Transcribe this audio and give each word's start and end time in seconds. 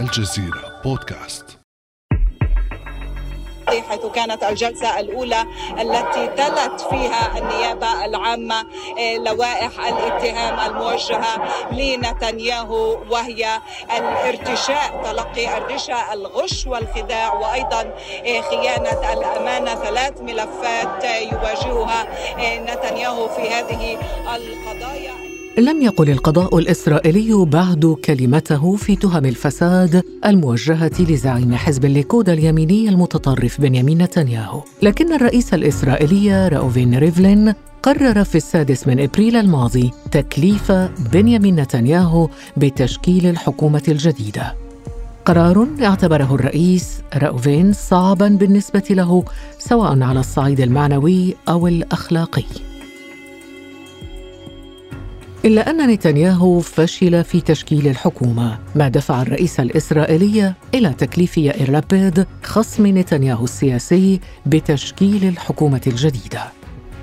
الجزيرة 0.00 0.80
بودكاست. 0.84 1.44
حيث 3.68 4.06
كانت 4.14 4.44
الجلسة 4.44 5.00
الأولى 5.00 5.46
التي 5.80 6.26
تلت 6.26 6.80
فيها 6.90 7.38
النيابة 7.38 8.04
العامة 8.04 8.60
آه، 8.98 9.16
لوائح 9.16 9.86
الاتهام 9.86 10.70
الموجهة 10.70 11.48
لنتنياهو 11.72 12.98
وهي 13.10 13.60
الارتشاء 13.96 15.02
تلقي 15.04 15.58
الرشا 15.58 16.12
الغش 16.12 16.66
والخداع 16.66 17.34
وأيضا 17.34 17.80
آه، 18.26 18.40
خيانة 18.40 19.12
الأمانة. 19.12 19.74
ثلاث 19.74 20.20
ملفات 20.20 21.04
يواجهها 21.04 22.06
آه، 22.38 22.58
نتنياهو 22.58 23.28
في 23.28 23.50
هذه 23.50 23.98
القضايا. 24.34 25.23
لم 25.58 25.82
يقل 25.82 26.10
القضاء 26.10 26.58
الإسرائيلي 26.58 27.44
بعد 27.44 27.96
كلمته 28.04 28.76
في 28.76 28.96
تهم 28.96 29.24
الفساد 29.24 30.02
الموجهة 30.26 30.92
لزعيم 30.98 31.54
حزب 31.54 31.84
الليكود 31.84 32.28
اليميني 32.28 32.88
المتطرف 32.88 33.60
بنيامين 33.60 34.02
نتنياهو. 34.02 34.62
لكن 34.82 35.12
الرئيس 35.12 35.54
الإسرائيلي 35.54 36.48
رأوفين 36.48 36.98
ريفلين 36.98 37.54
قرر 37.82 38.24
في 38.24 38.34
السادس 38.34 38.86
من 38.86 39.00
إبريل 39.00 39.36
الماضي 39.36 39.90
تكليف 40.12 40.72
بنيامين 41.12 41.56
نتنياهو 41.56 42.28
بتشكيل 42.56 43.26
الحكومة 43.26 43.82
الجديدة. 43.88 44.54
قرار 45.24 45.66
اعتبره 45.82 46.34
الرئيس 46.34 47.00
رأوفين 47.16 47.72
صعبا 47.72 48.28
بالنسبة 48.28 48.84
له 48.90 49.24
سواء 49.58 50.02
على 50.02 50.20
الصعيد 50.20 50.60
المعنوي 50.60 51.34
أو 51.48 51.68
الأخلاقي. 51.68 52.44
إلا 55.44 55.70
أن 55.70 55.90
نتنياهو 55.90 56.60
فشل 56.60 57.24
في 57.24 57.40
تشكيل 57.40 57.88
الحكومة 57.88 58.58
ما 58.74 58.88
دفع 58.88 59.22
الرئيس 59.22 59.60
الإسرائيلي 59.60 60.54
إلى 60.74 60.92
تكليف 60.92 61.38
يائر 61.38 61.70
لابيد 61.70 62.26
خصم 62.42 62.86
نتنياهو 62.86 63.44
السياسي 63.44 64.20
بتشكيل 64.46 65.28
الحكومة 65.28 65.80
الجديدة. 65.86 66.42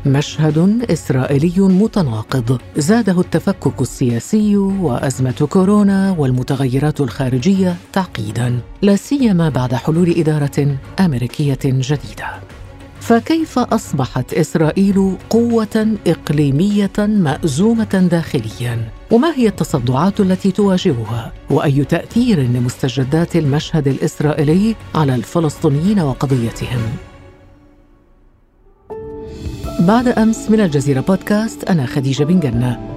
مشهد 0.06 0.86
إسرائيلي 0.92 1.54
متناقض 1.58 2.60
زاده 2.78 3.22
التفكك 3.22 3.82
السياسي 3.82 4.58
وأزمة 4.58 5.48
كورونا 5.50 6.16
والمتغيرات 6.18 7.02
الخارجية 7.02 7.76
تعقيدا 7.94 8.60
لا 8.82 8.96
سيما 8.96 9.50
بعد 9.50 9.74
حلول 9.76 10.10
إدارة 10.18 10.78
أمريكية 11.00 11.60
جديدة. 11.66 12.51
فكيف 13.02 13.60
أصبحت 13.60 14.34
إسرائيل 14.34 15.18
قوة 15.30 15.98
إقليمية 16.08 16.92
مأزومة 17.00 18.08
داخليا؟ 18.12 18.90
وما 19.12 19.36
هي 19.36 19.48
التصدعات 19.48 20.20
التي 20.20 20.52
تواجهها؟ 20.52 21.34
وأي 21.50 21.86
تأثير 21.86 22.40
لمستجدات 22.40 23.36
المشهد 23.36 23.88
الإسرائيلي 23.88 24.76
على 24.96 25.16
الفلسطينيين 25.16 26.00
وقضيتهم؟ 26.00 26.82
بعد 29.80 30.08
أمس 30.08 30.50
من 30.50 30.60
الجزيرة 30.60 31.02
بودكاست 31.02 31.64
أنا 31.64 31.86
خديجة 31.86 32.24
بن 32.24 32.40
جنة. 32.40 32.91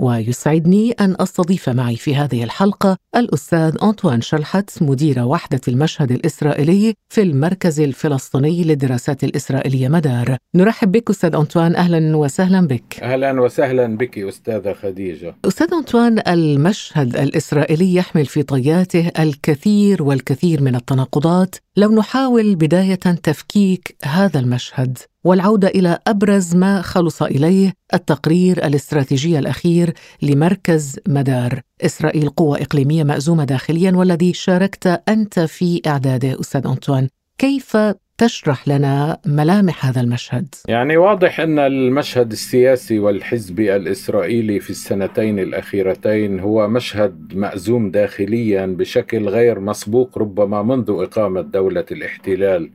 ويسعدني 0.00 0.92
أن 0.92 1.16
أستضيف 1.20 1.68
معي 1.68 1.96
في 1.96 2.16
هذه 2.16 2.44
الحلقة 2.44 2.96
الأستاذ 3.16 3.76
أنطوان 3.82 4.20
شلحت 4.20 4.82
مدير 4.82 5.18
وحدة 5.18 5.60
المشهد 5.68 6.12
الإسرائيلي 6.12 6.94
في 7.08 7.22
المركز 7.22 7.80
الفلسطيني 7.80 8.64
للدراسات 8.64 9.24
الإسرائيلية 9.24 9.88
مدار. 9.88 10.36
نرحب 10.54 10.92
بك 10.92 11.10
أستاذ 11.10 11.34
أنطوان 11.34 11.76
أهلا 11.76 12.16
وسهلا 12.16 12.66
بك. 12.66 13.00
أهلا 13.02 13.40
وسهلا 13.40 13.96
بك 13.96 14.18
أستاذة 14.18 14.72
خديجة. 14.72 15.34
أستاذ 15.44 15.74
أنطوان 15.74 16.22
المشهد 16.28 17.16
الإسرائيلي 17.16 17.94
يحمل 17.94 18.26
في 18.26 18.42
طياته 18.42 19.10
الكثير 19.18 20.02
والكثير 20.02 20.62
من 20.62 20.74
التناقضات. 20.74 21.56
لو 21.80 21.92
نحاول 21.92 22.56
بداية 22.56 22.94
تفكيك 22.94 23.96
هذا 24.04 24.40
المشهد 24.40 24.98
والعودة 25.24 25.68
إلى 25.68 25.98
أبرز 26.06 26.54
ما 26.54 26.82
خلص 26.82 27.22
إليه 27.22 27.72
التقرير 27.94 28.66
الاستراتيجي 28.66 29.38
الأخير 29.38 29.94
لمركز 30.22 31.00
مدار. 31.08 31.60
إسرائيل 31.84 32.28
قوه 32.28 32.62
إقليمية 32.62 33.04
مأزومة 33.04 33.44
داخليا 33.44 33.92
والذي 33.92 34.32
شاركت 34.32 35.02
أنت 35.08 35.40
في 35.40 35.80
اعداده 35.86 36.40
أستاذ 36.40 36.66
أنطوان. 36.66 37.08
كيف 37.38 37.76
تشرح 38.20 38.68
لنا 38.68 39.18
ملامح 39.26 39.86
هذا 39.86 40.00
المشهد. 40.00 40.54
يعني 40.68 40.96
واضح 40.96 41.40
أن 41.40 41.58
المشهد 41.58 42.32
السياسي 42.32 42.98
والحزبي 42.98 43.76
الإسرائيلي 43.76 44.60
في 44.60 44.70
السنتين 44.70 45.38
الأخيرتين 45.38 46.40
هو 46.40 46.68
مشهد 46.68 47.34
مأزوم 47.34 47.90
داخليا 47.90 48.66
بشكل 48.66 49.28
غير 49.28 49.60
مسبوق 49.60 50.18
ربما 50.18 50.62
منذ 50.62 50.90
إقامة 50.90 51.40
دولة 51.40 51.84
الاحتلال 51.92 52.70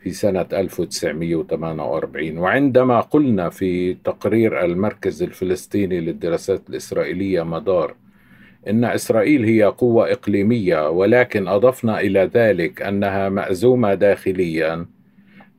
في 0.00 0.10
سنة 0.10 0.46
1948 0.52 2.38
وعندما 2.38 3.00
قلنا 3.00 3.48
في 3.48 3.94
تقرير 3.94 4.64
المركز 4.64 5.22
الفلسطيني 5.22 6.00
للدراسات 6.00 6.70
الإسرائيلية 6.70 7.42
مدار 7.42 7.94
إن 8.68 8.84
إسرائيل 8.84 9.44
هي 9.44 9.62
قوة 9.64 10.12
إقليمية 10.12 10.90
ولكن 10.90 11.48
أضفنا 11.48 12.00
إلى 12.00 12.30
ذلك 12.34 12.82
أنها 12.82 13.28
مأزومة 13.28 13.94
داخليا 13.94 14.86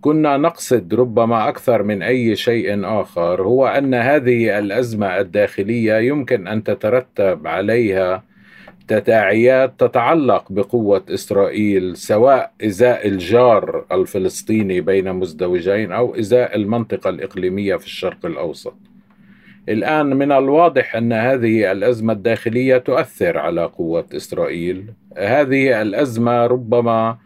كنا 0.01 0.38
نقصد 0.38 0.94
ربما 0.94 1.50
أكثر 1.50 1.84
من 1.84 2.01
أي 2.01 2.35
شيء 2.35 2.85
آخر 2.85 3.41
هو 3.41 3.68
أن 3.68 3.94
هذه 3.94 4.59
الأزمة 4.59 5.19
الداخلية 5.19 5.97
يمكن 6.00 6.47
أن 6.47 6.63
تترتب 6.63 7.47
عليها 7.47 8.23
تداعيات 8.88 9.74
تتعلق 9.79 10.51
بقوة 10.51 11.03
إسرائيل 11.09 11.97
سواء 11.97 12.51
إزاء 12.63 13.07
الجار 13.07 13.85
الفلسطيني 13.91 14.81
بين 14.81 15.13
مزدوجين 15.13 15.91
أو 15.91 16.16
إزاء 16.16 16.56
المنطقة 16.56 17.09
الإقليمية 17.09 17.75
في 17.75 17.85
الشرق 17.85 18.25
الأوسط. 18.25 18.74
الآن 19.70 20.06
من 20.06 20.32
الواضح 20.32 20.96
أن 20.96 21.14
هذه 21.14 21.72
الأزمة 21.72 22.14
الداخلية 22.14 22.78
تؤثر 22.78 23.38
على 23.38 23.66
قوة 23.66 24.06
إسرائيل. 24.16 24.94
هذه 25.18 25.82
الأزمة 25.82 26.46
ربما 26.46 27.18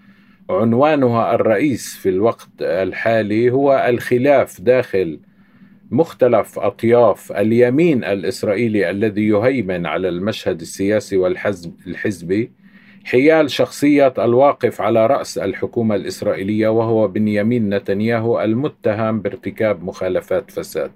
عنوانها 0.50 1.36
الرئيس 1.36 1.96
في 1.96 2.10
الوقت 2.10 2.50
الحالي 2.62 3.52
هو 3.52 3.86
الخلاف 3.90 4.62
داخل 4.62 5.20
مختلف 5.92 6.60
أطياف 6.60 7.32
اليمين 7.32 8.04
الإسرائيلي 8.04 8.90
الذي 8.90 9.28
يهيمن 9.28 9.86
على 9.86 10.10
المشهد 10.10 10.62
السياسي 10.62 11.18
والحزبي 11.18 12.52
حيال 13.04 13.52
شخصية 13.52 14.14
الواقف 14.18 14.82
على 14.82 15.08
رأس 15.08 15.38
الحكومة 15.38 15.96
الإسرائيلية 15.96 16.68
وهو 16.68 17.08
بنيامين 17.08 17.70
نتنياهو 17.76 18.42
المتهم 18.42 19.22
بارتكاب 19.22 19.84
مخالفات 19.84 20.52
فساد. 20.52 20.92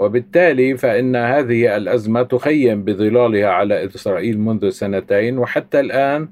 وبالتالي 0.00 0.76
فإن 0.76 1.16
هذه 1.16 1.76
الأزمة 1.76 2.22
تخيم 2.22 2.84
بظلالها 2.84 3.48
على 3.48 3.84
إسرائيل 3.84 4.40
منذ 4.40 4.68
سنتين 4.70 5.38
وحتى 5.38 5.80
الآن 5.80 6.28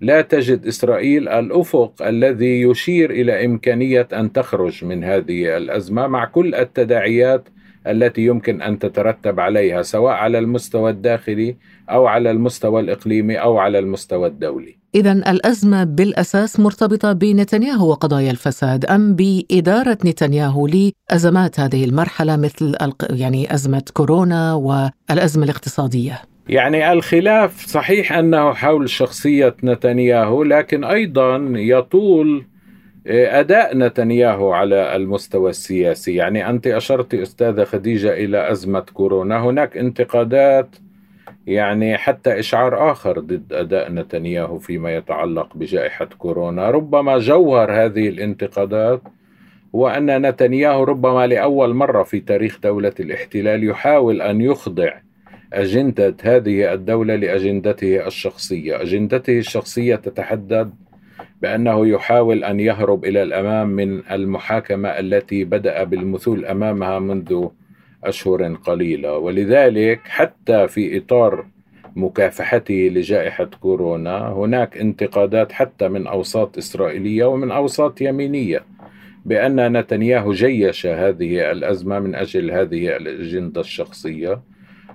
لا 0.00 0.20
تجد 0.20 0.66
إسرائيل 0.66 1.28
الأفق 1.28 2.02
الذي 2.02 2.62
يشير 2.62 3.10
إلى 3.10 3.44
إمكانية 3.44 4.08
أن 4.12 4.32
تخرج 4.32 4.84
من 4.84 5.04
هذه 5.04 5.56
الأزمة 5.56 6.06
مع 6.06 6.24
كل 6.24 6.54
التداعيات 6.54 7.48
التي 7.86 8.26
يمكن 8.26 8.62
أن 8.62 8.78
تترتب 8.78 9.40
عليها 9.40 9.82
سواء 9.82 10.12
على 10.14 10.38
المستوى 10.38 10.90
الداخلي 10.90 11.56
أو 11.90 12.06
على 12.06 12.30
المستوى 12.30 12.80
الإقليمي 12.80 13.36
أو 13.36 13.58
على 13.58 13.78
المستوى 13.78 14.26
الدولي. 14.28 14.83
إذا 14.94 15.12
الأزمة 15.12 15.84
بالأساس 15.84 16.60
مرتبطة 16.60 17.12
بنتنياهو 17.12 17.90
وقضايا 17.90 18.30
الفساد. 18.30 18.84
أم 18.84 19.14
بإدارة 19.14 19.98
نتنياهو 20.04 20.66
لأزمات 20.66 21.60
هذه 21.60 21.84
المرحلة 21.84 22.36
مثل 22.36 22.76
يعني 23.10 23.54
أزمة 23.54 23.82
كورونا 23.92 24.54
والأزمة 24.54 25.44
الاقتصادية؟ 25.44 26.22
يعني 26.48 26.92
الخلاف 26.92 27.66
صحيح 27.66 28.12
أنه 28.12 28.52
حول 28.52 28.90
شخصية 28.90 29.56
نتنياهو 29.64 30.42
لكن 30.42 30.84
أيضا 30.84 31.36
يطول 31.54 32.46
آه، 33.06 33.40
أداء 33.40 33.76
نتنياهو 33.76 34.52
على 34.52 34.96
المستوى 34.96 35.50
السياسي، 35.50 36.14
يعني 36.14 36.50
أنت 36.50 36.66
أشرت 36.66 37.14
أستاذة 37.14 37.64
خديجة 37.64 38.12
إلى 38.14 38.52
أزمة 38.52 38.80
كورونا، 38.80 39.44
هناك 39.44 39.76
انتقادات 39.76 40.76
يعني 41.46 41.96
حتى 41.98 42.38
إشعار 42.38 42.92
آخر 42.92 43.20
ضد 43.20 43.52
أداء 43.52 43.92
نتنياهو 43.92 44.58
فيما 44.58 44.96
يتعلق 44.96 45.56
بجائحة 45.56 46.04
كورونا، 46.04 46.70
ربما 46.70 47.18
جوهر 47.18 47.72
هذه 47.84 48.08
الانتقادات 48.08 49.02
هو 49.74 49.88
أن 49.88 50.26
نتنياهو 50.28 50.84
ربما 50.84 51.26
لأول 51.26 51.74
مرة 51.74 52.02
في 52.02 52.20
تاريخ 52.20 52.58
دولة 52.62 52.92
الاحتلال 53.00 53.64
يحاول 53.64 54.22
أن 54.22 54.40
يخضع 54.40 54.92
أجندة 55.52 56.16
هذه 56.22 56.72
الدولة 56.72 57.16
لأجندته 57.16 58.06
الشخصية. 58.06 58.82
أجندته 58.82 59.38
الشخصية 59.38 59.96
تتحدد 59.96 60.74
بأنه 61.42 61.86
يحاول 61.86 62.44
أن 62.44 62.60
يهرب 62.60 63.04
إلى 63.04 63.22
الأمام 63.22 63.68
من 63.68 64.02
المحاكمة 64.10 64.88
التي 64.88 65.44
بدأ 65.44 65.84
بالمثول 65.84 66.44
أمامها 66.44 66.98
منذ 66.98 67.48
أشهر 68.08 68.54
قليلة. 68.54 69.18
ولذلك 69.18 70.00
حتى 70.04 70.68
في 70.68 70.98
إطار 70.98 71.46
مكافحته 71.96 72.90
لجائحة 72.92 73.44
كورونا 73.44 74.32
هناك 74.32 74.78
انتقادات 74.78 75.52
حتى 75.52 75.88
من 75.88 76.06
أوساط 76.06 76.58
إسرائيلية 76.58 77.24
ومن 77.24 77.50
أوساط 77.50 78.00
يمينية 78.00 78.64
بأن 79.24 79.78
نتنياهو 79.78 80.32
جيش 80.32 80.86
هذه 80.86 81.50
الأزمة 81.50 81.98
من 81.98 82.14
أجل 82.14 82.50
هذه 82.50 82.96
الأجندة 82.96 83.60
الشخصية 83.60 84.40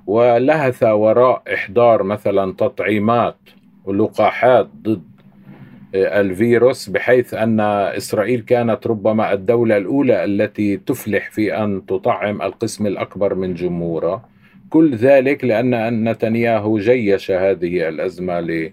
ولهث 0.07 0.83
وراء 0.83 1.44
إحضار 1.53 2.03
مثلا 2.03 2.53
تطعيمات 2.53 3.38
ولقاحات 3.85 4.69
ضد 4.81 5.08
الفيروس 5.95 6.89
بحيث 6.89 7.33
أن 7.33 7.59
إسرائيل 7.59 8.41
كانت 8.41 8.88
ربما 8.88 9.33
الدولة 9.33 9.77
الأولى 9.77 10.24
التي 10.25 10.77
تفلح 10.77 11.31
في 11.31 11.57
أن 11.57 11.86
تطعم 11.86 12.41
القسم 12.41 12.88
الأكبر 12.88 13.36
من 13.36 13.53
جمهورها. 13.53 14.30
كل 14.69 14.95
ذلك 14.95 15.44
لأن 15.44 16.09
نتنياهو 16.09 16.77
جيش 16.77 17.31
هذه 17.31 17.89
الأزمة 17.89 18.71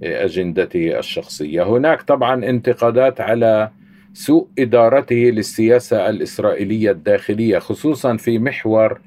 لأجندته 0.00 0.98
الشخصية. 0.98 1.62
هناك 1.62 2.02
طبعا 2.02 2.44
انتقادات 2.44 3.20
على 3.20 3.70
سوء 4.12 4.48
إدارته 4.58 5.14
للسياسة 5.14 6.08
الإسرائيلية 6.08 6.90
الداخلية 6.90 7.58
خصوصا 7.58 8.16
في 8.16 8.38
محور 8.38 9.00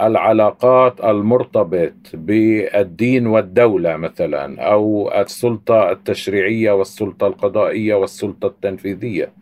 العلاقات 0.00 1.04
المرتبط 1.04 1.92
بالدين 2.14 3.26
والدولة 3.26 3.96
مثلا 3.96 4.62
أو 4.62 5.12
السلطة 5.20 5.90
التشريعية 5.90 6.72
والسلطة 6.72 7.26
القضائية 7.26 7.94
والسلطة 7.94 8.46
التنفيذية. 8.46 9.32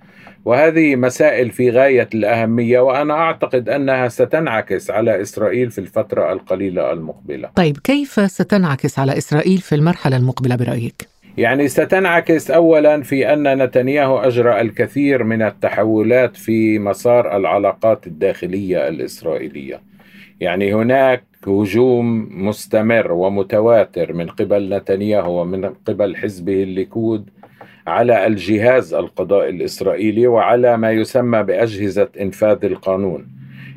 وهذه 0.45 0.97
مسائل 0.97 1.51
في 1.51 1.71
غاية 1.71 2.09
الأهمية 2.15 2.81
وأنا 2.81 3.15
أعتقد 3.15 3.69
أنها 3.69 4.09
ستنعكس 4.09 4.91
على 4.91 5.23
إسرائيل 5.23 5.71
في 5.71 5.79
الفترة 5.79 6.33
القليلة 6.33 6.93
المقبلة. 6.93 7.51
طيب 7.57 7.79
كيف 7.85 8.31
ستنعكس 8.31 8.99
على 8.99 9.19
إسرائيل 9.19 9.59
في 9.59 9.75
المرحلة 9.75 10.17
المقبلة 10.17 10.57
برأيك؟ 10.57 11.09
يعني 11.37 11.69
ستنعكس 11.69 12.51
اولا 12.51 13.03
في 13.03 13.33
أن 13.33 13.63
نتنياهو 13.63 14.19
أجرى 14.19 14.61
الكثير 14.61 15.25
من 15.25 15.43
التحولات 15.43 16.37
في 16.37 16.79
مسار 16.79 17.37
العلاقات 17.37 18.07
الداخلية 18.07 18.89
الإسرائيلية. 18.89 19.94
يعني 20.41 20.75
هناك 20.75 21.25
هجوم 21.47 22.29
مستمر 22.47 23.13
ومتواتر 23.13 24.13
من 24.13 24.27
قبل 24.27 24.75
نتنياهو 24.77 25.41
ومن 25.41 25.65
قبل 25.65 26.17
حزبه 26.17 26.63
الليكود 26.63 27.31
على 27.87 28.27
الجهاز 28.27 28.95
القضائي 28.95 29.51
الإسرائيلي 29.51 30.27
وعلى 30.27 30.77
ما 30.77 30.91
يسمى 30.91 31.43
بأجهزة 31.43 32.09
إنفاذ 32.21 32.65
القانون. 32.65 33.29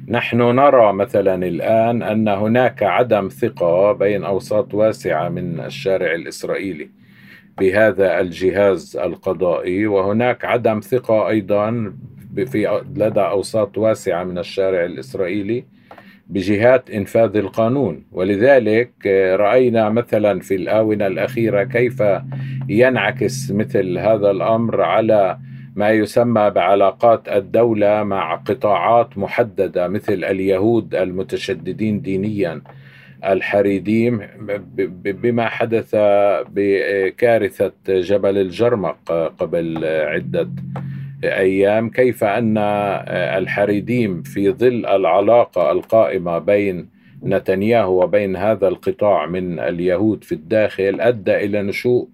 نحن 0.08 0.38
نرى 0.38 0.94
مثلا 0.94 1.48
الآن 1.48 2.04
أن 2.04 2.28
هناك 2.28 2.84
عدم 2.84 3.28
ثقة 3.28 3.92
بين 3.92 4.24
أوساط 4.24 4.74
واسعة 4.74 5.30
من 5.30 5.60
الشارع 5.60 6.14
الإسرائيلي 6.14 6.90
بهذا 7.60 8.20
الجهاز 8.20 8.98
القضائي 8.98 9.88
وهناك 9.88 10.46
عدم 10.46 10.80
ثقة 10.80 11.30
أيضا 11.30 11.94
في 12.36 12.82
لدى 12.96 13.20
أوساط 13.22 13.78
واسعة 13.78 14.24
من 14.24 14.38
الشارع 14.38 14.86
الإسرائيلي 14.86 15.64
بجهات 16.30 16.90
إنفاذ 16.90 17.38
القانون. 17.38 18.04
ولذلك 18.12 18.92
آه، 19.08 19.36
رأينا 19.36 19.90
مثلا 19.90 20.40
في 20.40 20.56
الآونة 20.56 21.08
الأخيرة 21.08 21.64
كيف 21.64 22.04
ينعكس 22.70 23.52
مثل 23.52 23.98
هذا 23.98 24.32
الأمر 24.32 24.82
على 24.82 25.38
ما 25.76 25.90
يسمى 25.90 26.50
بعلاقات 26.50 27.30
الدولة 27.30 28.04
مع 28.04 28.36
قطاعات 28.36 29.18
محددة 29.18 29.88
مثل 29.88 30.14
اليهود 30.14 30.96
المتشددين 30.96 32.02
دينيا 32.02 32.62
الحريديم 33.26 34.22
بما 34.96 35.46
حدث 35.50 35.96
بكارثة 36.50 37.72
جبل 37.88 38.38
الجرمق 38.38 39.12
قبل 39.40 39.86
عدة 39.86 40.50
أيام 41.24 41.90
كيف 41.90 42.24
أن 42.24 42.58
الحريديم 43.38 44.22
في 44.22 44.52
ظل 44.52 44.86
العلاقة 44.86 45.72
القائمة 45.72 46.38
بين 46.38 46.90
نتنياهو 47.24 48.04
وبين 48.04 48.36
هذا 48.36 48.68
القطاع 48.68 49.26
من 49.26 49.60
اليهود 49.60 50.24
في 50.24 50.32
الداخل 50.32 51.02
أدى 51.02 51.36
إلى 51.36 51.62
نشوء 51.62 52.08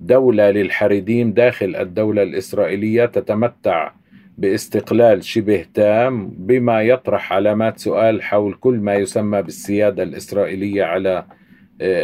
دولة 0.00 0.50
للحريديم 0.50 1.32
داخل 1.32 1.76
الدولة 1.76 2.22
الإسرائيلية 2.22 3.04
تتمتع 3.04 3.92
باستقلال 4.38 5.24
شبه 5.24 5.66
تام 5.74 6.28
بما 6.28 6.82
يطرح 6.82 7.32
علامات 7.32 7.78
سؤال 7.78 8.22
حول 8.22 8.54
كل 8.54 8.74
ما 8.74 8.94
يسمى 8.94 9.42
بالسيادة 9.42 10.02
الإسرائيلية 10.02 10.84
على 10.84 11.24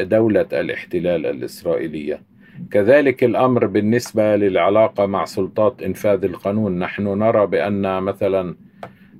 دولة 0.03 0.47
الاحتلال 0.53 1.27
الإسرائيلية. 1.27 2.21
كذلك 2.71 3.25
الأمر 3.25 3.67
بالنسبة 3.67 4.37
للعلاقة 4.37 5.07
مع 5.07 5.25
سلطات 5.25 5.83
إنفاذ 5.83 6.25
القانون. 6.25 6.79
نحن 6.79 7.03
نرى 7.03 7.47
بأن 7.47 8.03
مثلا 8.03 8.55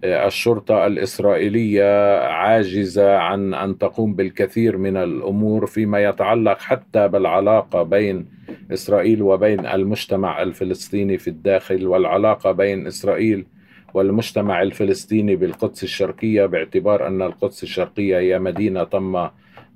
آه، 0.05 0.27
الشرطة 0.27 0.87
الإسرائيلية 0.87 2.19
عاجزة 2.19 3.17
عن 3.17 3.55
أن 3.55 3.79
تقوم 3.79 4.15
بالكثير 4.15 4.77
من 4.77 4.97
الأمور 4.97 5.67
فيما 5.67 6.05
يتعلق 6.05 6.59
حتى 6.61 7.09
بالعلاقة 7.09 7.83
بين 7.83 8.27
إسرائيل 8.73 9.23
وبين 9.23 9.67
المجتمع 9.67 10.43
الفلسطيني 10.43 11.19
في 11.19 11.29
الداخل 11.29 11.87
والعلاقة 11.87 12.53
بين 12.53 12.87
إسرائيل 12.87 13.47
والمجتمع 13.95 14.63
الفلسطيني 14.63 15.37
بالقدس 15.37 15.83
الشرقية 15.83 16.47
باعتبار 16.47 17.07
أن 17.07 17.23
القدس 17.23 17.63
الشرقية 17.63 18.19
هي 18.19 18.39
مدينة 18.39 18.85
تم 18.85 19.29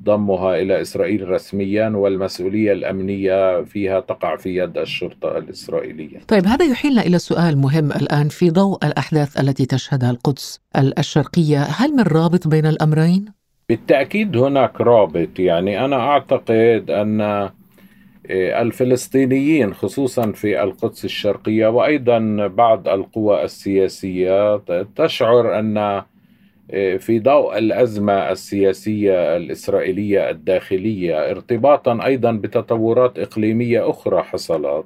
ضمها 0.04 0.56
إلى 0.56 0.80
إسرائيل 0.80 1.28
رسميا 1.28 1.88
والمسؤولية 1.88 2.72
الأمنية 2.72 3.62
فيها 3.62 4.00
تقع 4.00 4.36
في 4.36 4.56
يد 4.56 4.78
الشرطة 4.78 5.38
الإسرائيلية. 5.38 6.18
طيب 6.28 6.46
هذا 6.46 6.64
يحيلنا 6.64 7.02
إلى 7.02 7.18
سؤال 7.18 7.58
مهم 7.58 7.92
الآن 7.92 8.28
في 8.28 8.50
ضوء 8.50 8.86
الأحداث 8.86 9.40
التي 9.40 9.66
تشهدها 9.66 10.10
القدس 10.10 10.60
الشرقيه، 10.76 11.62
هل 11.62 11.96
من 11.96 12.02
رابط 12.02 12.48
بين 12.48 12.66
الأمرين؟ 12.66 13.24
بالتأكيد 13.68 14.36
هناك 14.36 14.80
رابط، 14.80 15.38
يعني 15.38 15.84
أنا 15.84 15.96
أعتقد 15.96 16.90
أن 16.90 17.20
آه، 18.30 18.62
الفلسطينيين 18.62 19.74
خصوصا 19.74 20.32
في 20.32 20.62
القدس 20.62 21.04
الشرقية 21.04 21.66
وأيضا 21.66 22.46
بعض 22.46 22.88
القوى 22.88 23.44
السياسية 23.44 24.56
تشعر 24.96 25.58
أن 25.58 26.02
في 26.98 27.18
ضوء 27.18 27.58
الأزمة 27.58 28.12
السياسية 28.30 29.36
الإسرائيلية 29.36 30.30
الداخلية 30.30 31.30
ارتباطا 31.30 32.04
أيضا 32.04 32.32
بتطورات 32.32 33.18
إقليمية 33.18 33.90
أخرى 33.90 34.22
حصلت 34.22 34.84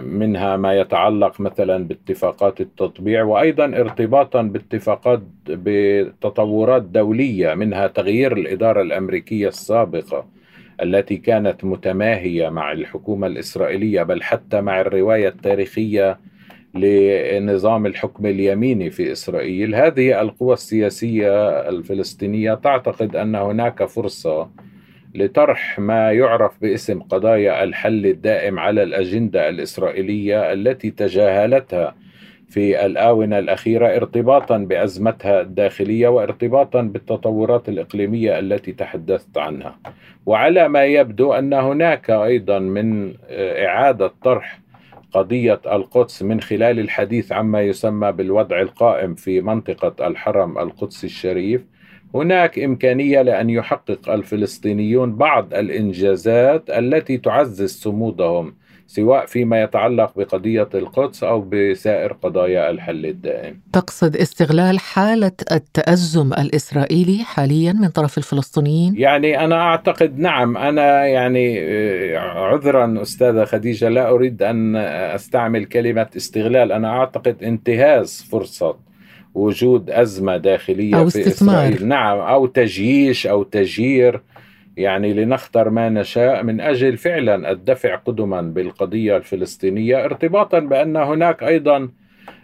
منها 0.00 0.56
ما 0.56 0.74
يتعلق 0.74 1.40
مثلا 1.40 1.84
باتفاقات 1.84 2.60
التطبيع 2.60 3.22
وأيضا 3.22 3.64
ارتباطا 3.64 4.42
باتفاقات 4.42 5.22
بتطورات 5.48 6.82
دولية 6.82 7.54
منها 7.54 7.86
تغيير 7.86 8.32
الإدارة 8.36 8.82
الأمريكية 8.82 9.48
السابقة 9.48 10.26
التي 10.82 11.16
كانت 11.16 11.64
متماهية 11.64 12.48
مع 12.48 12.72
الحكومة 12.72 13.26
الإسرائيلية 13.26 14.02
بل 14.02 14.22
حتى 14.22 14.60
مع 14.60 14.80
الرواية 14.80 15.28
التاريخية 15.28 16.18
لنظام 16.74 17.86
الحكم 17.86 18.26
اليميني 18.26 18.90
في 18.90 19.12
إسرائيل، 19.12 19.74
هذه 19.74 20.20
القوى 20.20 20.52
السياسية 20.52 21.48
الفلسطينية 21.68 22.54
تعتقد 22.54 23.16
أن 23.16 23.34
هناك 23.34 23.84
فرصة 23.84 24.50
لطرح 25.14 25.78
ما 25.78 26.12
يعرف 26.12 26.60
باسم 26.62 27.00
قضايا 27.00 27.64
الحل 27.64 28.06
الدائم 28.06 28.58
على 28.58 28.82
الأجندة 28.82 29.48
الإسرائيلية 29.48 30.52
التي 30.52 30.90
تجاهلتها 30.90 31.94
في 32.48 32.86
الآونة 32.86 33.38
الأخيرة 33.38 33.86
ارتباطا 33.86 34.58
بأزمتها 34.58 35.40
الداخلية 35.40 36.08
وارتباطا 36.08 36.82
بالتطورات 36.82 37.68
الإقليمية 37.68 38.38
التي 38.38 38.72
تحدثت 38.72 39.38
عنها. 39.38 39.78
وعلى 40.26 40.68
ما 40.68 40.84
يبدو 40.84 41.32
أن 41.32 41.52
هناك 41.52 42.10
أيضا 42.10 42.58
من 42.58 43.14
إعادة 43.30 44.12
طرح 44.22 44.61
قضية 45.12 45.60
القدس 45.66 46.22
من 46.22 46.40
خلال 46.40 46.80
الحديث 46.80 47.32
عما 47.32 47.62
يسمى 47.62 48.12
بالوضع 48.12 48.60
القائم 48.60 49.14
في 49.14 49.40
منطقة 49.40 50.06
الحرم 50.06 50.58
القدسي 50.58 51.06
الشريف. 51.06 51.64
هناك 52.14 52.58
إمكانية 52.58 53.22
لأن 53.22 53.50
يحقق 53.50 54.08
الفلسطينيون 54.08 55.16
بعض 55.16 55.54
الإنجازات 55.54 56.70
التي 56.70 57.18
تعزز 57.18 57.82
صمودهم. 57.82 58.54
سواء 58.94 59.26
فيما 59.26 59.62
يتعلق 59.62 60.12
بقضية 60.16 60.68
القدس 60.74 61.24
أو 61.24 61.40
بسائر 61.40 62.12
قضايا 62.12 62.70
الحل 62.70 63.06
الدائم 63.06 63.60
تقصد 63.72 64.16
استغلال 64.16 64.78
حالة 64.78 65.32
التأزم 65.52 66.32
الإسرائيلي 66.32 67.24
حاليا 67.24 67.72
من 67.72 67.88
طرف 67.88 68.18
الفلسطينيين؟ 68.18 68.94
يعني 68.96 69.44
أنا 69.44 69.60
أعتقد 69.60 70.18
نعم 70.18 70.56
أنا 70.56 71.06
يعني 71.06 71.58
آه، 71.60 72.18
عذرا 72.18 73.02
أستاذة 73.02 73.44
خديجة 73.44 73.88
لا 73.88 74.10
أريد 74.10 74.42
أن 74.42 74.76
أستعمل 74.76 75.64
كلمة 75.64 76.06
استغلال 76.16 76.72
أنا 76.72 76.88
أعتقد 76.88 77.42
انتهاز 77.42 78.28
فرصة 78.30 78.76
وجود 79.34 79.90
أزمة 79.90 80.36
داخلية 80.36 80.98
أو 80.98 81.08
في 81.08 81.20
استثمار. 81.20 81.54
إسرائيل 81.54 81.88
نعم 81.88 82.18
أو 82.18 82.46
تجييش 82.46 83.26
أو 83.26 83.42
تجيير 83.42 84.20
يعني 84.76 85.14
لنختر 85.14 85.70
ما 85.70 85.88
نشاء 85.88 86.42
من 86.42 86.60
أجل 86.60 86.96
فعلا 86.96 87.50
الدفع 87.50 87.96
قدما 87.96 88.40
بالقضية 88.40 89.16
الفلسطينية 89.16 90.04
ارتباطا 90.04 90.58
بأن 90.58 90.96
هناك 90.96 91.42
أيضا 91.42 91.88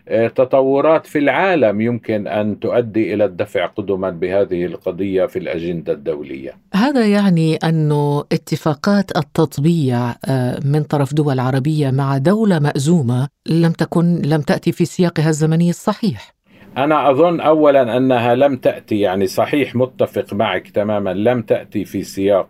آه، 0.09 0.29
تطورات 0.29 1.07
في 1.07 1.19
العالم 1.19 1.81
يمكن 1.81 2.27
أن 2.27 2.61
تؤدي 2.61 3.15
إلى 3.15 3.25
الدفع 3.25 3.67
قدما 3.67 4.11
بهذه 4.11 4.65
القضية 4.65 5.27
في 5.27 5.39
الأجندة 5.39 5.93
الدولية. 5.93 6.57
هذا 6.75 7.07
يعني 7.07 7.57
أن 7.57 7.93
اتفاقات 8.33 9.17
التطبيع 9.17 10.15
آه، 10.25 10.61
من 10.65 10.83
طرف 10.83 11.15
دول 11.15 11.41
عربية 11.41 11.91
مع 11.91 12.19
دولة 12.19 12.59
مأزومة 12.59 13.29
لم 13.47 13.73
تكن 13.73 14.23
لم 14.23 14.41
تأتي 14.41 14.73
في 14.73 14.85
سياقها 14.85 15.29
الزمني 15.29 15.71
الصحيح. 15.71 16.38
أنا 16.85 17.11
أظن 17.11 17.41
أولا 17.41 17.97
أنها 17.97 18.35
لم 18.35 18.57
تأتي 18.57 19.01
يعني 19.01 19.27
صحيح 19.27 19.75
متفق 19.75 20.35
معك 20.35 20.69
تماما 20.69 21.15
لم 21.15 21.43
تأتي 21.43 21.85
في 21.85 22.03
سياق 22.03 22.49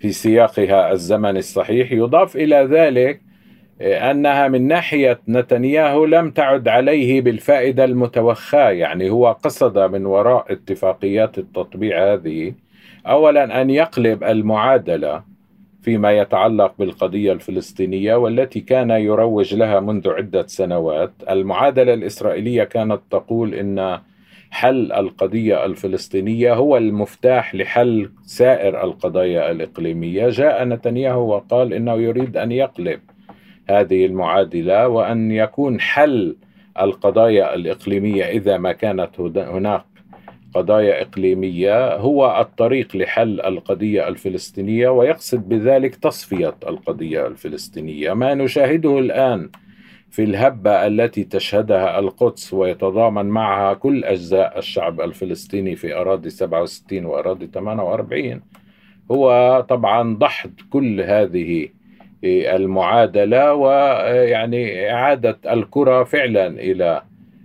في 0.00 0.12
سياقها 0.12 0.92
الزمني 0.92 1.38
الصحيح. 1.38 1.92
يضاف 1.92 2.36
إلى 2.36 2.56
ذلك 2.70 3.20
آه، 3.80 4.10
أنها 4.10 4.48
من 4.48 4.68
ناحية 4.68 5.20
نتنياهو 5.28 6.04
لم 6.04 6.30
تعد 6.30 6.68
عليه 6.68 7.20
بالفائدة 7.20 7.84
المتوخاة. 7.84 8.70
يعني 8.70 9.10
هو 9.10 9.32
قصد 9.32 9.78
من 9.78 10.06
وراء 10.06 10.52
اتفاقيات 10.52 11.38
التطبيع 11.38 12.12
هذه 12.12 12.54
أولا 13.06 13.62
أن 13.62 13.70
يقلب 13.70 14.24
المعادلة 14.24 15.33
فيما 15.84 16.12
يتعلق 16.12 16.74
بالقضية 16.78 17.32
الفلسطينية 17.32 18.14
والتي 18.14 18.60
كان 18.60 18.90
يروج 18.90 19.54
لها 19.54 19.80
منذ 19.80 20.08
عدة 20.08 20.46
سنوات. 20.46 21.12
المعادلة 21.30 21.94
الإسرائيلية 21.94 22.64
كانت 22.64 23.00
تقول 23.10 23.54
إن 23.54 23.98
حل 24.50 24.92
القضية 24.92 25.64
الفلسطينية 25.64 26.54
هو 26.54 26.76
المفتاح 26.76 27.54
لحل 27.54 28.10
سائر 28.22 28.84
القضايا 28.84 29.50
الإقليمية. 29.50 30.28
جاء 30.28 30.64
نتنياهو 30.64 31.28
وقال 31.28 31.72
إنه 31.72 31.94
يريد 31.94 32.36
أن 32.36 32.52
يقلب 32.52 33.00
هذه 33.70 34.06
المعادلة 34.06 34.88
وأن 34.88 35.30
يكون 35.30 35.80
حل 35.80 36.36
القضايا 36.80 37.54
الإقليمية 37.54 38.24
إذا 38.24 38.58
ما 38.58 38.72
كانت 38.72 39.20
هناك 39.36 39.93
قضايا 40.54 41.02
إقليمية 41.02 41.96
هو 41.96 42.40
الطريق 42.40 42.96
لحل 42.96 43.40
القضية 43.40 44.08
الفلسطينية 44.08 44.88
ويقصد 44.88 45.48
بذلك 45.48 45.94
تصفية 45.94 46.54
القضية 46.68 47.26
الفلسطينية. 47.26 48.12
ما 48.12 48.34
نشاهده 48.34 48.98
الآن 48.98 49.50
في 50.10 50.24
الهبة 50.24 50.86
التي 50.86 51.24
تشهدها 51.24 51.98
القدس 51.98 52.54
ويتضامن 52.54 53.26
معها 53.26 53.74
كل 53.74 54.04
أجزاء 54.04 54.58
الشعب 54.58 55.00
الفلسطيني 55.00 55.76
في 55.76 55.94
أراضي 55.94 56.30
67 56.30 57.04
وأراضي 57.04 57.46
48 57.46 58.40
هو 59.10 59.60
طبعا 59.68 60.16
دحض 60.18 60.50
كل 60.70 61.00
هذه 61.00 61.68
المعادلة 62.24 63.54
ويعني 63.54 64.92
إعادة 64.92 65.38
الكرة 65.52 66.04
فعلا 66.04 66.46
إلى 66.46 67.02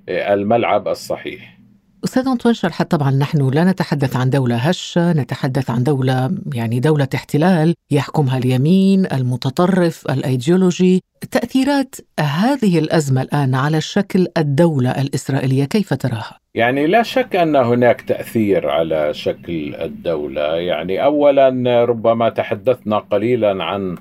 الملعب 0.10 0.88
الصحيح. 0.88 1.59
أستاذ 2.04 2.28
أنطوان 2.28 2.54
شرحت 2.54 2.92
طبعا 2.92 3.12
نحن 3.12 3.50
لا 3.50 3.64
نتحدث 3.64 4.16
عن 4.16 4.30
دولة 4.30 4.56
هشة 4.56 5.14
نتحدث 5.14 5.70
عن 5.70 5.84
دولة 5.84 6.32
يعني 6.54 6.80
دولة 6.80 7.08
احتلال 7.16 7.74
يحكمها 7.92 8.38
اليمين 8.38 9.06
المتطرف 9.06 10.12
الأيديولوجي 10.12 11.02
تأثيرات 11.32 11.96
هذه 12.20 12.80
الأزمة 12.80 13.22
الآن 13.22 13.56
على 13.56 13.82
شكل 13.82 14.28
الدولة 14.38 14.92
الإسرائيلية 14.92 15.66
كيف 15.66 15.94
تراها؟ 15.94 16.40
يعني 16.56 16.88
لا 16.88 17.04
شك 17.04 17.36
أن 17.36 17.56
هناك 17.56 18.02
تأثير 18.02 18.70
على 18.70 19.14
شكل 19.14 19.76
الدولة 19.76 20.56
يعني 20.56 21.04
أولا 21.04 21.50
ربما 21.86 22.30
تحدثنا 22.30 22.98
قليلا 22.98 23.64
عن 23.64 23.96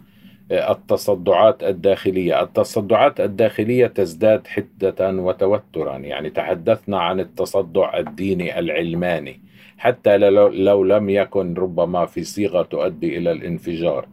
التصدعات 0.51 1.63
الداخلية. 1.63 2.43
التصدعات 2.43 3.21
الداخلية 3.21 3.87
تزداد 3.87 4.47
حدة 4.47 5.11
وتوترا. 5.11 5.97
يعني 5.97 6.31
تحدثنا 6.31 7.01
عن 7.01 7.21
التصدع 7.21 7.99
الديني 7.99 8.59
العلماني. 8.59 9.41
حتى 9.79 10.19
لو, 10.19 10.85
لم 10.85 11.11
يكن 11.11 11.55
ربما 11.55 12.07
في 12.07 12.25
صيغة 12.25 12.63
تؤدي 12.63 13.19
إلى 13.19 13.33
الانفجار. 13.33 14.07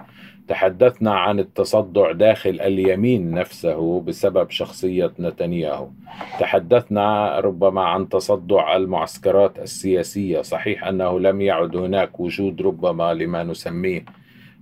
تحدثنا 0.47 1.15
عن 1.15 1.39
التصدع 1.39 2.11
داخل 2.11 2.61
اليمين 2.61 3.31
نفسه 3.31 4.01
بسبب 4.01 4.49
شخصية 4.49 5.11
نتنياهو. 5.19 5.87
تحدثنا 6.39 7.39
ربما 7.39 7.81
عن 7.81 8.09
تصدع 8.09 8.75
المعسكرات 8.75 9.59
السياسية. 9.59 10.41
صحيح 10.41 10.87
أنه 10.87 11.19
لم 11.19 11.41
يعد 11.41 11.75
هناك 11.75 12.19
وجود 12.19 12.61
ربما 12.61 13.13
لما 13.13 13.43
نسميه 13.43 14.05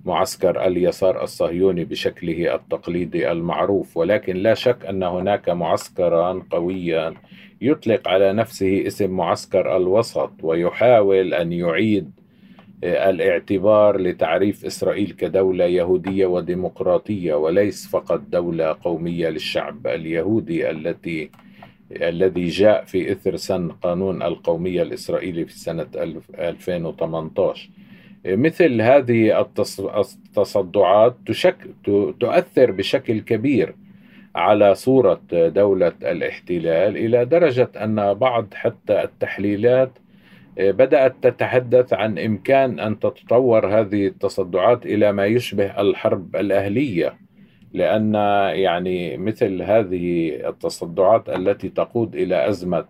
معسكر 0.05 0.67
اليسار 0.67 1.23
الصهيوني 1.23 1.85
بشكله 1.85 2.55
التقليدي 2.55 3.31
المعروف 3.31 3.97
ولكن 3.97 4.35
لا 4.37 4.53
شك 4.53 4.85
أن 4.85 5.03
هناك 5.03 5.49
معسكرا 5.49 6.43
قويا 6.51 7.13
يطلق 7.61 8.07
على 8.07 8.33
نفسه 8.33 8.87
اسم 8.87 9.09
معسكر 9.11 9.77
الوسط 9.77 10.31
ويحاول 10.43 11.33
أن 11.33 11.53
يعيد 11.53 12.11
الاعتبار 12.83 13.97
لتعريف 13.97 14.65
إسرائيل 14.65 15.11
كدولة 15.11 15.65
يهودية 15.65 16.25
وديمقراطية 16.25 17.33
وليس 17.33 17.87
فقط 17.87 18.21
دولة 18.29 18.77
قومية 18.83 19.29
للشعب 19.29 19.87
اليهودي 19.87 20.69
التي 20.69 21.29
الذي 21.91 22.47
جاء 22.47 22.83
في 22.85 23.11
إثر 23.11 23.35
سن 23.35 23.69
قانون 23.71 24.23
القومية 24.23 24.81
الإسرائيلي 24.81 25.45
في 25.45 25.59
سنة 25.59 25.87
2018 26.39 27.69
مثل 28.25 28.81
هذه 28.81 29.47
التصدعات 30.27 31.15
تؤثر 32.19 32.71
بشكل 32.71 33.19
كبير 33.19 33.75
على 34.35 34.75
صورة 34.75 35.21
دولة 35.31 35.93
الاحتلال 36.01 36.97
إلى 36.97 37.25
درجة 37.25 37.69
أن 37.83 38.13
بعض 38.13 38.53
حتى 38.53 39.03
التحليلات 39.03 39.91
بدأت 40.57 41.15
تتحدث 41.21 41.93
عن 41.93 42.19
إمكان 42.19 42.79
أن 42.79 42.99
تتطور 42.99 43.79
هذه 43.79 44.07
التصدعات 44.07 44.85
إلى 44.85 45.11
ما 45.11 45.25
يشبه 45.25 45.81
الحرب 45.81 46.35
الأهلية 46.35 47.17
لأن 47.73 48.13
يعني 48.53 49.17
مثل 49.17 49.61
هذه 49.61 50.29
التصدعات 50.49 51.29
التي 51.29 51.69
تقود 51.69 52.15
إلى 52.15 52.49
أزمة 52.49 52.85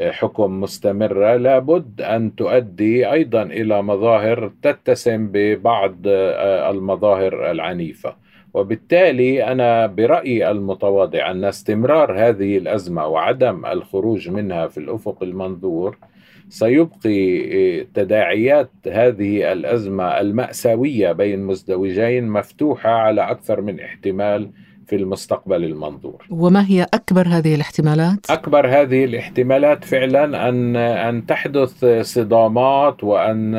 حكم 0.00 0.60
مستمرة 0.60 1.36
لابد 1.36 2.00
أن 2.00 2.34
تؤدي 2.34 3.12
أيضا 3.12 3.42
إلى 3.42 3.82
مظاهر 3.82 4.52
تتسم 4.62 5.28
ببعض 5.32 5.96
آه، 6.06 6.70
المظاهر 6.70 7.50
العنيفة. 7.50 8.16
وبالتالي 8.54 9.44
أنا 9.52 9.86
برأيي 9.86 10.50
المتواضع 10.50 11.30
أن 11.30 11.44
استمرار 11.44 12.28
هذه 12.28 12.58
الأزمة 12.58 13.06
وعدم 13.06 13.66
الخروج 13.66 14.28
منها 14.28 14.66
في 14.66 14.78
الأفق 14.78 15.22
المنظور 15.22 15.98
سيبقي 16.48 17.40
آه، 17.80 17.86
تداعيات 17.94 18.70
هذه 18.86 19.52
الأزمة 19.52 20.20
المأساوية 20.20 21.12
بين 21.12 21.42
مزدوجين 21.42 22.28
مفتوحة 22.28 22.90
على 22.90 23.30
أكثر 23.30 23.60
من 23.60 23.80
احتمال 23.80 24.50
في 24.86 24.96
المستقبل 24.96 25.64
المنظور 25.64 26.26
وما 26.30 26.66
هي 26.66 26.86
أكبر 26.94 27.28
هذه 27.28 27.54
الاحتمالات؟ 27.54 28.30
أكبر 28.30 28.66
هذه 28.68 29.04
الاحتمالات 29.04 29.84
فعلا 29.84 30.48
أن 30.48 30.76
أن 30.76 31.26
تحدث 31.26 31.84
صدامات 32.00 33.04
وأن 33.04 33.52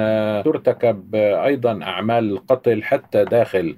ترتكب 0.46 1.15
أيضا 1.15 1.84
أعمال 1.84 2.31
القتل 2.31 2.84
حتى 2.84 3.25
داخل 3.25 3.75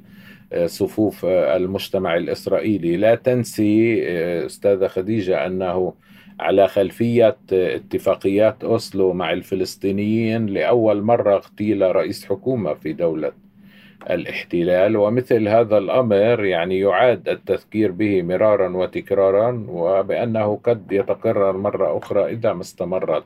صفوف 0.65 1.25
المجتمع 1.25 2.17
الإسرائيلي 2.17 2.97
لا 2.97 3.15
تنسي 3.15 4.03
أستاذة 4.45 4.87
خديجة 4.87 5.45
أنه 5.45 5.93
على 6.39 6.67
خلفية 6.67 7.37
اتفاقيات 7.51 8.63
أوسلو 8.63 9.13
مع 9.13 9.33
الفلسطينيين 9.33 10.45
لأول 10.45 11.01
مرة 11.01 11.35
اغتيل 11.35 11.95
رئيس 11.95 12.25
حكومة 12.25 12.73
في 12.73 12.93
دولة 12.93 13.31
الاحتلال 14.09 14.97
ومثل 14.97 15.47
هذا 15.47 15.77
الأمر 15.77 16.43
يعني 16.45 16.79
يعاد 16.79 17.29
التذكير 17.29 17.91
به 17.91 18.21
مرارا 18.21 18.77
وتكرارا 18.77 19.65
وبأنه 19.69 20.59
قد 20.63 20.91
يتكرر 20.91 21.57
مرة 21.57 21.97
أخرى 21.97 22.25
إذا 22.31 22.53
ما 22.53 22.61
استمرت 22.61 23.23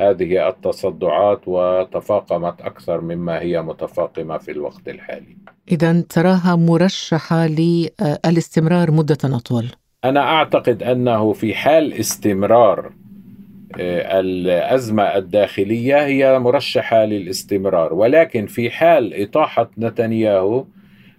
هذه 0.00 0.48
التصدعات 0.48 1.40
وتفاقمت 1.46 2.60
أكثر 2.60 3.00
مما 3.00 3.40
هي 3.40 3.62
متفاقمة 3.62 4.38
في 4.38 4.50
الوقت 4.50 4.88
الحالي. 4.88 5.36
اذا 5.72 6.00
تراها 6.00 6.56
مرشحة 6.56 7.46
للاستمرار 7.46 8.90
مدة 8.90 9.18
أطول. 9.24 9.66
أنا 10.04 10.20
أعتقد 10.20 10.82
أنه 10.82 11.32
في 11.32 11.54
حال 11.54 11.92
استمرار 11.94 12.92
الأزمة 13.76 15.02
الداخلية 15.02 16.06
هي 16.06 16.38
مرشحة 16.38 17.04
للاستمرار 17.04 17.94
ولكن 17.94 18.46
في 18.46 18.70
حال 18.70 19.22
إطاحة 19.22 19.70
نتنياهو 19.78 20.64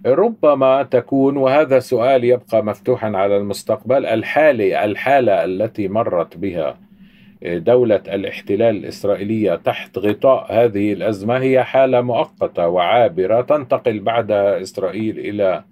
ربما 0.06 0.82
تكون 0.82 1.36
وهذا 1.36 1.78
سؤال 1.78 2.24
يبقى 2.24 2.64
مفتوحا 2.64 3.16
على 3.16 3.36
المستقبل 3.36 4.06
الحالة 4.06 4.84
الحالة 4.84 5.44
التي 5.44 5.88
مرت 5.88 6.36
بها 6.36 6.78
دولة 7.42 8.00
الاحتلال 8.08 8.76
الإسرائيلية 8.76 9.54
تحت 9.54 9.98
غطاء 9.98 10.46
هذه 10.64 10.92
الأزمة 10.92 11.38
هي 11.38 11.64
حالة 11.64 12.00
مؤقتة 12.00 12.68
وعابرة 12.68 13.40
تنتقل 13.40 14.00
بعدها 14.00 14.62
إسرائيل 14.62 15.18
إلى 15.18 15.64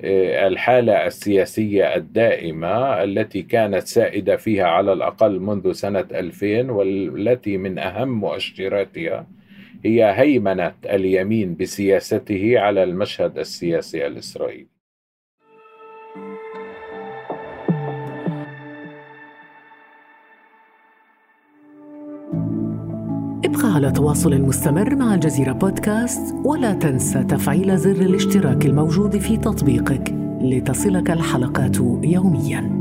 الحالة 0.00 1.06
السياسية 1.06 1.94
الدائمة 1.94 3.04
التي 3.04 3.42
كانت 3.42 3.86
سائدة 3.86 4.36
فيها 4.36 4.64
على 4.66 4.92
الأقل 4.92 5.40
منذ 5.40 5.72
سنة 5.72 6.06
2000 6.14 6.70
والتي 6.70 7.56
من 7.56 7.78
أهم 7.78 8.08
مؤشراتها 8.08 9.26
هي 9.84 10.12
هيمنة 10.16 10.74
اليمين 10.84 11.54
بسياسته 11.56 12.60
على 12.60 12.82
المشهد 12.82 13.38
السياسي 13.38 14.06
الإسرائيلي. 14.06 14.77
ابقى 23.48 23.74
على 23.74 23.92
تواصل 23.92 24.40
مستمر 24.40 24.94
مع 24.94 25.14
الجزيرة 25.14 25.52
بودكاست 25.52 26.34
ولا 26.44 26.72
تنسى 26.72 27.24
تفعيل 27.24 27.78
زر 27.78 27.90
الاشتراك 27.90 28.66
الموجود 28.66 29.18
في 29.18 29.36
تطبيقك 29.36 30.14
لتصلك 30.40 31.10
الحلقات 31.10 31.76
يومياً. 32.02 32.78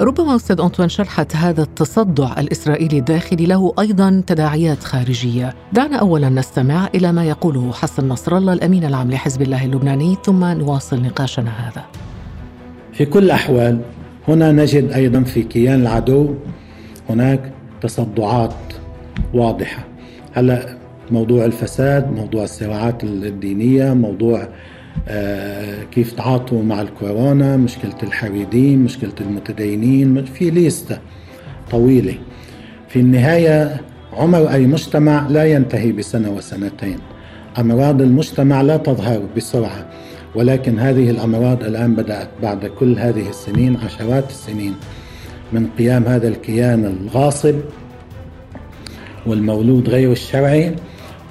ربما 0.00 0.36
أستاذ 0.36 0.60
أنطوان 0.60 0.88
شرحت 0.88 1.36
هذا 1.36 1.62
التصدع 1.62 2.40
الإسرائيلي 2.40 2.98
الداخلي 2.98 3.46
له 3.46 3.72
أيضا 3.78 4.22
تداعيات 4.26 4.84
خارجية 4.84 5.54
دعنا 5.72 5.96
أولا 5.96 6.28
نستمع 6.28 6.88
إلى 6.94 7.12
ما 7.12 7.24
يقوله 7.24 7.72
حسن 7.72 8.08
نصر 8.08 8.36
الله 8.36 8.52
الأمين 8.52 8.84
العام 8.84 9.10
لحزب 9.10 9.42
الله 9.42 9.64
اللبناني 9.64 10.16
ثم 10.24 10.44
نواصل 10.44 11.02
نقاشنا 11.02 11.50
هذا 11.50 12.09
في 12.92 13.04
كل 13.04 13.24
الأحوال 13.24 13.78
هنا 14.28 14.52
نجد 14.52 14.92
أيضا 14.92 15.22
في 15.22 15.42
كيان 15.42 15.80
العدو 15.80 16.34
هناك 17.10 17.40
تصدعات 17.82 18.54
واضحة. 19.34 19.84
هلا 20.32 20.76
موضوع 21.10 21.44
الفساد 21.44 22.12
موضوع 22.12 22.44
الصراعات 22.44 23.04
الدينية 23.04 23.94
موضوع 23.94 24.48
آه 25.08 25.82
كيف 25.92 26.12
تعاطوا 26.12 26.62
مع 26.62 26.80
الكورونا 26.80 27.56
مشكلة 27.56 27.94
الحريدين 28.02 28.78
مشكلة 28.78 29.12
المتدينين 29.20 30.24
في 30.24 30.50
ليستة 30.50 30.98
طويلة. 31.70 32.14
في 32.88 33.00
النهاية 33.00 33.80
عمر 34.12 34.52
أي 34.52 34.66
مجتمع 34.66 35.28
لا 35.28 35.44
ينتهي 35.44 35.92
بسنة 35.92 36.30
وسنتين. 36.30 36.98
أمراض 37.58 38.02
المجتمع 38.02 38.62
لا 38.62 38.76
تظهر 38.76 39.22
بسرعة. 39.36 39.86
ولكن 40.34 40.78
هذه 40.78 41.10
الأمراض 41.10 41.64
الآن 41.64 41.94
بدأت 41.94 42.28
بعد 42.42 42.66
كل 42.66 42.98
هذه 42.98 43.28
السنين 43.28 43.76
عشرات 43.76 44.30
السنين 44.30 44.74
من 45.52 45.68
قيام 45.78 46.04
هذا 46.04 46.28
الكيان 46.28 46.84
الغاصب 46.84 47.54
والمولود 49.26 49.88
غير 49.88 50.12
الشرعي 50.12 50.74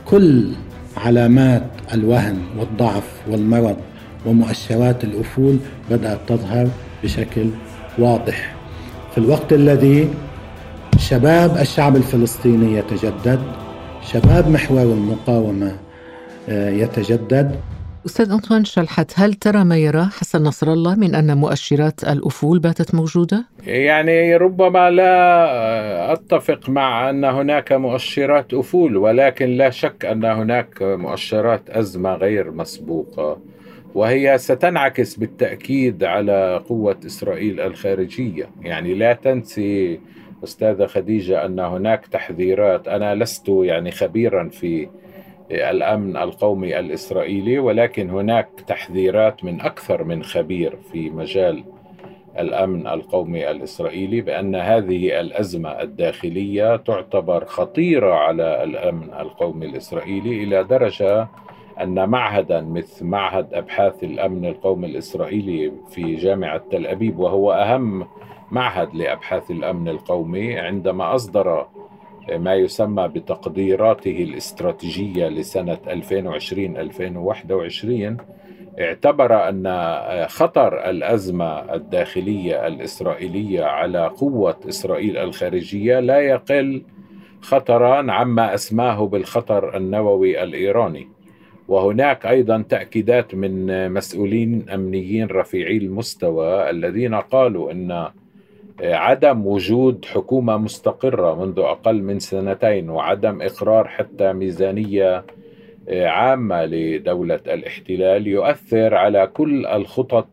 كل 0.06 0.52
علامات 0.98 1.64
الوهن 1.94 2.38
والضعف 2.60 3.04
والمرض 3.30 3.78
ومؤشرات 4.26 5.04
الأفول 5.04 5.58
بدأت 5.92 6.20
تظهر 6.28 6.70
بشكل 7.04 7.50
واضح. 8.00 8.56
في 9.12 9.18
الوقت 9.18 9.54
الذي 9.54 10.10
شباب 10.98 11.58
الشعب 11.58 11.96
الفلسطيني 11.96 12.78
يتجدد 12.78 13.40
شباب 14.02 14.50
محور 14.50 14.82
المقاومة 14.82 15.76
آه، 16.50 16.70
يتجدد 16.70 17.56
أستاذ 18.06 18.32
أنطوان 18.32 18.66
شلحت 18.66 19.12
هل 19.16 19.34
ترى 19.34 19.64
ما 19.64 19.78
يراه 19.78 20.06
حسن 20.06 20.44
نصر 20.44 20.74
الله 20.74 20.96
من 20.96 21.16
أن 21.16 21.38
مؤشرات 21.38 22.04
الأفول 22.04 22.60
باتت 22.60 22.96
موجودة؟ 22.96 23.46
يعني 23.68 24.36
ربما 24.36 24.90
لا 24.90 26.14
أتفق 26.14 26.70
مع 26.70 27.10
أن 27.10 27.24
هناك 27.24 27.72
مؤشرات 27.72 28.54
أفول 28.54 28.98
ولكن 28.98 29.46
لا 29.46 29.70
شك 29.70 30.06
أن 30.06 30.26
هناك 30.26 30.82
مؤشرات 30.82 31.70
أزمة 31.70 32.14
غير 32.14 32.52
مسبوقة 32.52 33.38
وهي 33.96 34.38
ستنعكس 34.38 35.16
بالتأكيد 35.16 36.04
على 36.04 36.64
قوة 36.70 37.00
إسرائيل 37.06 37.60
الخارجية 37.60 38.50
يعني 38.62 38.94
لا 38.94 39.14
تنسي 39.14 40.00
أستاذة 40.44 40.86
خديجة 40.86 41.46
أن 41.46 41.60
هناك 41.60 42.08
تحذيرات 42.08 42.88
أنا 42.88 43.16
لست 43.16 43.50
يعني 43.50 43.92
خبيرا 43.92 44.50
في 44.50 44.88
الأمن 45.52 46.18
القومي 46.18 46.80
الإسرائيلي 46.80 47.60
ولكن 47.60 48.10
هناك 48.10 48.50
تحذيرات 48.68 49.44
من 49.44 49.62
أكثر 49.62 50.04
من 50.04 50.24
خبير 50.24 50.78
في 50.92 51.10
مجال 51.10 51.64
الأمن 52.40 52.88
القومي 52.88 53.52
الإسرائيلي 53.52 54.22
بأن 54.22 54.56
هذه 54.56 55.20
الأزمة 55.20 55.70
الداخلية 55.82 56.76
تعتبر 56.76 57.46
خطيرة 57.46 58.14
على 58.14 58.64
الأمن 58.64 59.10
القومي 59.20 59.66
الإسرائيلي 59.66 60.44
إلى 60.44 60.64
درجة 60.64 61.28
أن 61.82 62.10
معهدا 62.10 62.62
مثل 62.62 63.06
معهد 63.06 63.54
أبحاث 63.54 64.04
الأمن 64.04 64.46
القومي 64.46 64.88
الإسرائيلي 64.88 65.72
في 65.90 66.16
جامعة 66.16 66.62
تل 66.72 66.88
أبيب 66.88 67.20
وهو 67.20 67.52
أهم 67.52 68.08
معهد 68.52 68.96
لأبحاث 68.96 69.52
الأمن 69.52 69.88
القومي 69.88 70.60
عندما 70.60 71.16
أصدر 71.16 71.68
ما 72.38 72.56
يسمى 72.56 73.08
بتقديراته 73.08 74.24
الاستراتيجية 74.24 75.28
لسنة 75.28 75.78
2020-2021 75.88 78.24
اعتبر 78.80 79.50
أن 79.50 79.68
خطر 80.28 80.90
الأزمة 80.90 81.74
الداخلية 81.76 82.68
الإسرائيلية 82.68 83.64
على 83.64 84.08
قوة 84.08 84.60
إسرائيل 84.70 85.18
الخارجية 85.18 86.00
لا 86.00 86.20
يقل 86.20 86.84
خطرا 87.42 88.12
عما 88.12 88.54
أسماه 88.54 89.08
بالخطر 89.08 89.78
النووي 89.78 90.44
الإيراني. 90.44 91.08
وهناك 91.68 92.26
أيضا 92.26 92.64
تأكيدات 92.70 93.36
من 93.36 93.92
مسؤولين 93.94 94.70
أمنيين 94.70 95.28
رفيعي 95.28 95.78
المستوى 95.78 96.70
الذين 96.70 97.16
قالوا 97.16 97.72
أن 97.72 98.08
عدم 98.82 99.48
وجود 99.48 100.06
حكومة 100.06 100.58
مستقرة 100.58 101.46
منذ 101.46 101.60
أقل 101.60 102.02
من 102.02 102.20
سنتين 102.20 102.90
وعدم 102.90 103.42
إقرار 103.42 103.88
حتى 103.88 104.34
ميزانية 104.34 105.26
آه، 105.90 106.08
عامة 106.08 106.66
لدولة 106.66 107.40
الاحتلال 107.48 108.28
يؤثر 108.28 108.96
على 108.96 109.28
كل 109.28 109.66
الخطط 109.66 110.28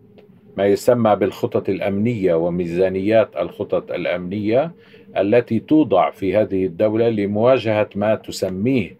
ما 0.56 0.66
يسمى 0.66 1.16
بالخطط 1.16 1.68
الأمنية 1.68 2.34
وميزانيات 2.34 3.36
الخطط 3.36 3.92
الأمنية 3.92 4.72
التي 5.16 5.58
توضع 5.60 6.10
في 6.10 6.36
هذه 6.36 6.66
الدولة 6.66 7.08
لمواجهة 7.08 7.88
ما 7.94 8.14
تسميه 8.14 8.96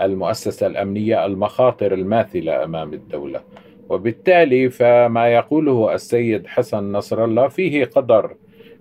المؤسسة 0.00 0.66
الأمنية 0.66 1.26
المخاطر 1.26 1.94
الماثلة 1.94 2.64
أمام 2.64 2.92
الدولة. 2.92 3.40
وبالتالي 3.88 4.70
فما 4.70 5.28
يقوله 5.28 5.94
السيد 5.94 6.46
حسن 6.46 6.92
نصر 6.92 7.24
الله 7.24 7.48
فيه 7.48 7.84
قدر 7.84 8.34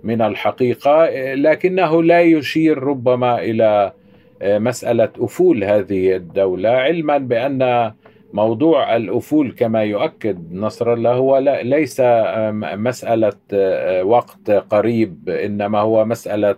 من 0.06 0.22
الحقيقة 0.22 1.10
لكنه 1.34 2.04
لا 2.04 2.22
يشير 2.22 2.84
ربما 2.84 3.42
إلى 3.42 3.94
آه، 4.42 4.58
مسألة 4.58 5.10
أفول 5.20 5.64
هذه 5.64 6.16
الدولة 6.16 6.70
علما 6.70 7.18
بأن 7.18 7.92
موضوع 8.34 8.96
الأفول 8.96 9.52
كما 9.52 9.84
يؤكد 9.84 10.54
نصر 10.54 10.94
الله 10.94 11.14
هو 11.14 11.38
ليس 11.64 12.02
مسألة 12.78 13.34
آه، 13.54 14.04
وقت 14.04 14.52
قريب 14.52 15.30
إنما 15.30 15.80
هو 15.80 16.06
مسألة 16.06 16.56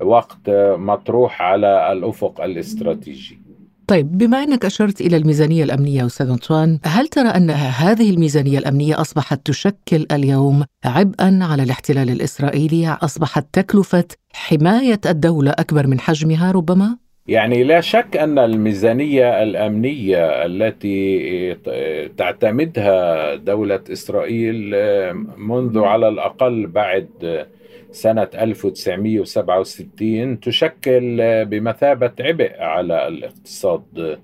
وقت 0.00 0.50
مطروح 0.76 1.42
على 1.42 1.92
الأفق 1.92 2.40
الاستراتيجي. 2.40 3.45
طيب 3.88 4.18
بما 4.18 4.42
أنك 4.42 4.64
أشرت 4.64 5.00
إلى 5.00 5.16
الميزانية 5.16 5.64
الأمنية 5.64 6.06
أستاذ 6.06 6.30
أنطوان، 6.30 6.78
هل 6.84 7.08
ترى 7.08 7.28
أن 7.28 7.50
هذه 7.50 8.10
الميزانية 8.10 8.58
الأمنية 8.58 9.00
أصبحت 9.00 9.46
تشكل 9.46 10.06
اليوم 10.12 10.64
عبئا 10.84 11.38
على 11.42 11.62
الاحتلال 11.62 12.10
الإسرائيلي؟ 12.10 12.98
أصبحت 13.02 13.46
تكلفة 13.52 14.04
حماية 14.32 15.00
الدولة 15.06 15.50
أكبر 15.50 15.86
من 15.86 16.00
حجمها 16.00 16.52
ربما؟ 16.52 16.96
يعني 17.28 17.64
لا 17.64 17.80
شك 17.80 18.16
أن 18.16 18.38
الميزانية 18.38 19.42
الأمنية 19.42 20.46
التي 20.46 21.54
تعتمدها 22.16 23.34
دولة 23.34 23.80
إسرائيل 23.92 24.74
منذ 25.36 25.78
على 25.78 26.08
الأقل 26.08 26.66
بعد 26.66 27.08
سنة 27.90 28.28
1967 28.34 30.40
تشكل 30.40 31.44
بمثابة 31.44 32.12
عبء 32.20 32.52
على 32.58 33.08
الاقتصاد 33.08 34.18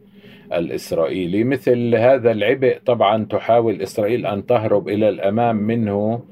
الإسرائيلي. 0.52 1.44
مثل 1.44 1.94
هذا 1.94 2.30
العبء 2.30 2.78
طبعا 2.86 3.24
تحاول 3.24 3.82
إسرائيل 3.82 4.26
أن 4.26 4.46
تهرب 4.46 4.88
إلى 4.88 5.08
الأمام 5.08 5.56
منه 5.56 6.22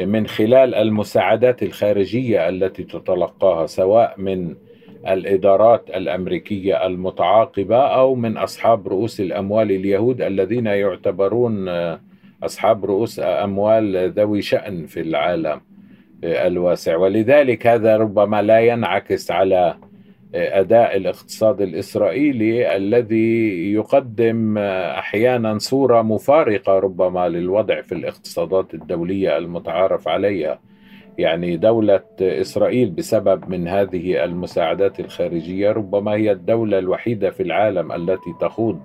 من 0.00 0.26
خلال 0.26 0.74
المساعدات 0.74 1.62
الخارجية 1.62 2.48
التي 2.48 2.84
تتلقاها 2.84 3.66
سواء 3.66 4.14
من 4.18 4.54
الإدارات 5.08 5.90
الأمريكية 5.90 6.86
المتعاقبة 6.86 7.76
أو 7.76 8.14
من 8.14 8.36
أصحاب 8.36 8.88
رؤوس 8.88 9.20
الأموال 9.20 9.70
اليهود 9.70 10.22
الذين 10.22 10.66
يعتبرون 10.66 11.68
أصحاب 12.42 12.84
رؤوس 12.84 13.20
أموال 13.20 14.12
ذوي 14.12 14.42
شأن 14.42 14.86
في 14.86 15.00
العالم. 15.00 15.60
الواسع. 16.24 16.96
ولذلك 16.96 17.66
هذا 17.66 17.96
ربما 17.96 18.42
لا 18.42 18.60
ينعكس 18.60 19.30
على 19.30 19.76
أداء 20.34 20.96
الاقتصاد 20.96 21.60
الإسرائيلي 21.60 22.76
الذي 22.76 23.72
يقدم 23.72 24.58
أحيانا 24.58 25.58
صورة 25.58 26.02
مفارقة 26.02 26.78
ربما 26.78 27.28
للوضع 27.28 27.82
في 27.82 27.92
الاقتصادات 27.92 28.74
الدولية 28.74 29.38
المتعارف 29.38 30.08
عليها. 30.08 30.60
يعني 31.18 31.56
دولة 31.56 32.00
إسرائيل 32.20 32.90
بسبب 32.90 33.48
من 33.48 33.68
هذه 33.68 34.24
المساعدات 34.24 35.00
الخارجية 35.00 35.72
ربما 35.72 36.12
هي 36.12 36.32
الدولة 36.32 36.78
الوحيدة 36.78 37.30
في 37.30 37.42
العالم 37.42 37.92
التي 37.92 38.34
تخوض 38.40 38.80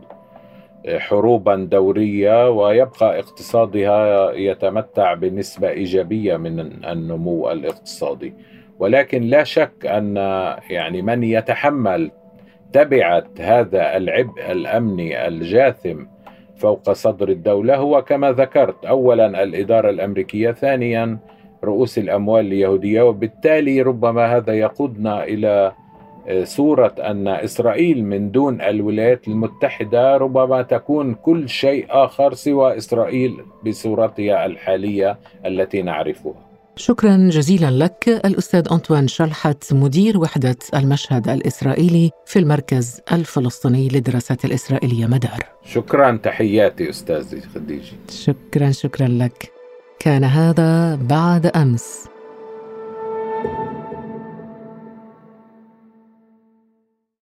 حروبا 0.88 1.56
دورية 1.56 2.50
ويبقى 2.50 3.20
اقتصادها 3.20 4.32
يتمتع 4.32 5.14
بنسبة 5.14 5.70
إيجابية 5.70 6.38
من 6.38 6.60
النمو 6.86 7.52
الاقتصادي. 7.52 8.34
ولكن 8.80 9.22
لا 9.24 9.44
شك 9.44 9.86
أن 9.86 10.16
يعني 10.70 11.02
من 11.02 11.24
يتحمل 11.24 12.12
تبعة 12.74 13.26
هذا 13.40 13.98
العبء 13.98 14.52
الأمني 14.52 15.28
الجاثم 15.28 16.04
فوق 16.56 16.92
صدر 16.92 17.30
الدولة 17.30 17.76
هو 17.76 18.02
كما 18.02 18.32
ذكرت 18.32 18.86
اولا 18.86 19.44
الإدارة 19.44 19.90
الأمريكية 19.90 20.52
ثانيا 20.52 21.18
رؤوس 21.64 21.98
الأموال 21.98 22.46
اليهودية 22.46 23.02
وبالتالي 23.02 23.82
ربما 23.82 24.36
هذا 24.38 24.54
يقودنا 24.54 25.24
إلى 25.24 25.72
صورة 26.44 26.96
أن 27.00 27.28
إسرائيل 27.28 28.06
من 28.06 28.32
دون 28.32 28.62
الولايات 28.62 29.28
المتحدة 29.28 30.18
ربما 30.18 30.62
تكون 30.62 31.14
كل 31.14 31.50
شيء 31.50 31.86
آخر 31.90 32.34
سوى 32.34 32.78
إسرائيل 32.78 33.38
بصورتها 33.66 34.46
الحالية 34.46 35.20
التي 35.46 35.82
نعرفها. 35.82 36.34
شكرا 36.76 37.30
جزيلا 37.32 37.72
لك 37.72 38.22
الأستاذ 38.26 38.68
أنطوان 38.72 39.08
شلحت 39.08 39.74
مدير 39.74 40.18
وحدة 40.18 40.58
المشهد 40.74 41.30
الإسرائيلي 41.30 42.12
في 42.26 42.40
المركز 42.40 43.02
الفلسطيني 43.12 43.88
للدراسات 43.88 44.46
الإسرائيلية 44.46 45.06
مدار. 45.06 45.40
شكرا 45.66 46.20
تحياتي 46.24 46.90
أستاذي 46.90 47.42
خديجي. 47.42 47.94
شكرا 48.10 48.72
شكرا 48.72 49.08
لك. 49.08 49.52
كان 50.00 50.24
هذا 50.24 50.96
بعد 50.96 51.46
أمس. 51.46 52.15